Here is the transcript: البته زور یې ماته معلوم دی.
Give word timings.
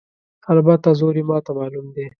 البته 0.53 0.89
زور 0.99 1.15
یې 1.19 1.23
ماته 1.29 1.51
معلوم 1.59 1.85
دی. 1.95 2.05